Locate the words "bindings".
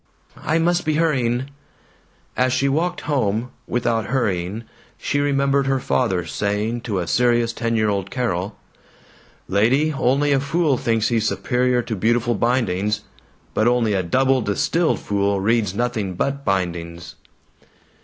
12.33-13.01, 16.43-17.13